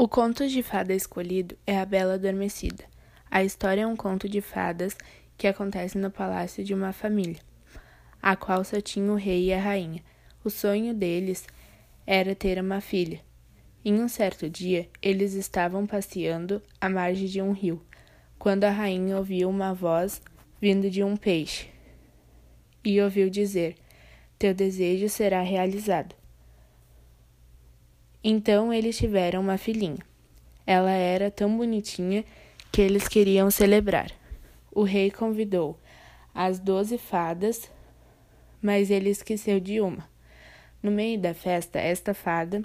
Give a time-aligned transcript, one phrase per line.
[0.00, 2.84] O conto de fada escolhido é A Bela Adormecida.
[3.28, 4.96] A história é um conto de fadas
[5.36, 7.40] que acontece no palácio de uma família,
[8.22, 10.00] a qual só tinha o rei e a rainha.
[10.44, 11.48] O sonho deles
[12.06, 13.20] era ter uma filha.
[13.84, 17.84] Em um certo dia, eles estavam passeando à margem de um rio,
[18.38, 20.22] quando a rainha ouviu uma voz
[20.60, 21.70] vindo de um peixe
[22.84, 23.74] e ouviu dizer:
[24.38, 26.14] Teu desejo será realizado.
[28.22, 30.04] Então eles tiveram uma filhinha.
[30.66, 32.24] Ela era tão bonitinha
[32.70, 34.10] que eles queriam celebrar.
[34.70, 35.78] O rei convidou
[36.34, 37.70] as doze fadas,
[38.60, 40.08] mas ele esqueceu de uma.
[40.82, 42.62] No meio da festa, esta fada,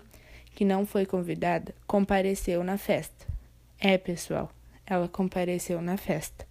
[0.53, 3.25] que não foi convidada, compareceu na festa.
[3.79, 4.51] É, pessoal,
[4.85, 6.45] ela compareceu na festa.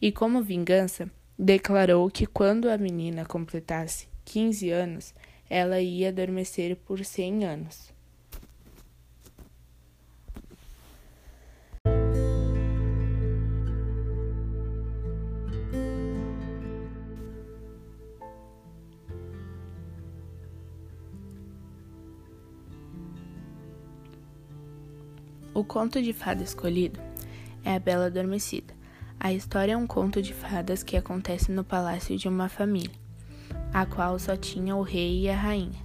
[0.00, 5.14] E como vingança, declarou que quando a menina completasse 15 anos,
[5.52, 7.92] ela ia adormecer por 100 anos.
[25.52, 26.98] O conto de fada escolhido
[27.62, 28.72] é A Bela Adormecida.
[29.20, 33.01] A história é um conto de fadas que acontece no palácio de uma família,
[33.72, 35.80] a qual só tinha o rei e a rainha.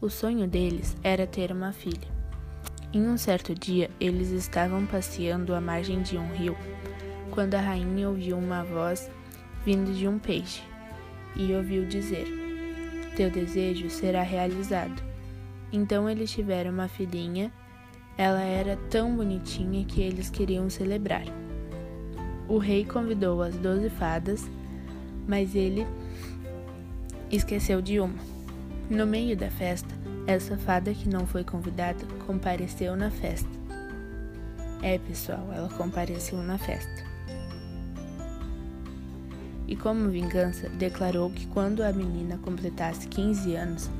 [0.00, 2.08] O sonho deles era ter uma filha.
[2.92, 6.56] Em um certo dia, eles estavam passeando à margem de um rio,
[7.30, 9.10] quando a rainha ouviu uma voz
[9.64, 10.62] vindo de um peixe
[11.36, 12.26] e ouviu dizer:
[13.16, 15.02] Teu desejo será realizado.
[15.72, 17.50] Então eles tiveram uma filhinha
[18.16, 21.24] ela era tão bonitinha que eles queriam celebrar.
[22.48, 24.48] O rei convidou as doze fadas,
[25.26, 25.86] mas ele
[27.32, 28.14] esqueceu de uma.
[28.90, 29.88] No meio da festa,
[30.26, 33.48] essa fada que não foi convidada compareceu na festa.
[34.82, 37.10] É, pessoal, ela compareceu na festa.
[39.66, 43.90] E como vingança, declarou que quando a menina completasse 15 anos,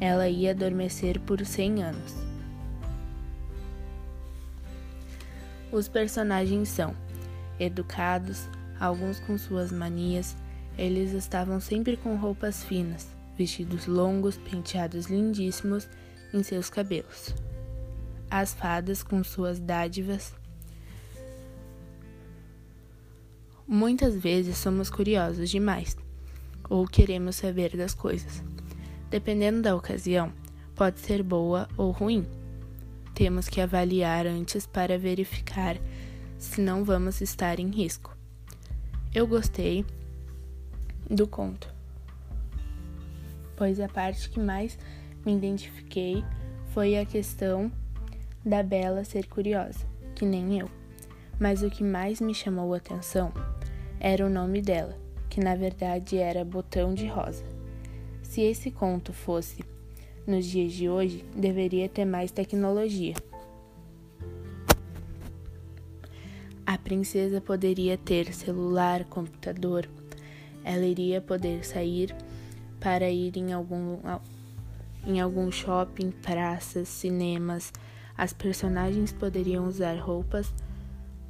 [0.00, 2.14] ela ia adormecer por 100 anos.
[5.70, 6.94] Os personagens são
[7.58, 8.48] educados,
[8.80, 10.36] alguns com suas manias,
[10.78, 15.88] eles estavam sempre com roupas finas, vestidos longos, penteados lindíssimos
[16.32, 17.34] em seus cabelos.
[18.30, 20.34] As fadas com suas dádivas.
[23.66, 25.96] Muitas vezes somos curiosos demais
[26.68, 28.42] ou queremos saber das coisas.
[29.10, 30.32] Dependendo da ocasião,
[30.74, 32.26] pode ser boa ou ruim
[33.14, 35.76] temos que avaliar antes para verificar
[36.38, 38.16] se não vamos estar em risco.
[39.14, 39.84] Eu gostei
[41.10, 41.72] do conto,
[43.56, 44.78] pois a parte que mais
[45.24, 46.24] me identifiquei
[46.72, 47.70] foi a questão
[48.44, 50.68] da Bela ser curiosa, que nem eu.
[51.38, 53.32] Mas o que mais me chamou a atenção
[54.00, 54.96] era o nome dela,
[55.28, 57.44] que na verdade era Botão de Rosa.
[58.22, 59.64] Se esse conto fosse
[60.26, 63.14] nos dias de hoje, deveria ter mais tecnologia.
[66.64, 69.88] A princesa poderia ter celular, computador.
[70.64, 72.14] Ela iria poder sair
[72.80, 73.98] para ir em algum,
[75.06, 77.72] em algum shopping, praças, cinemas.
[78.16, 80.52] As personagens poderiam usar roupas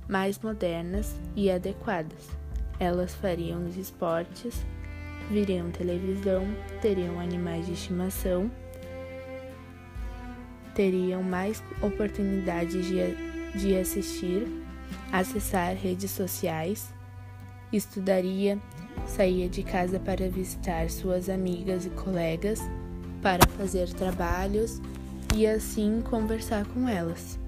[0.09, 2.28] mais modernas e adequadas.
[2.78, 4.65] Elas fariam os esportes,
[5.31, 6.44] viriam televisão,
[6.81, 8.50] teriam animais de estimação
[10.75, 14.47] teriam mais oportunidades de, de assistir,
[15.10, 16.93] acessar redes sociais,
[17.72, 18.59] estudaria,
[19.06, 22.60] saía de casa para visitar suas amigas e colegas,
[23.20, 24.80] para fazer trabalhos
[25.34, 27.41] e assim conversar com elas.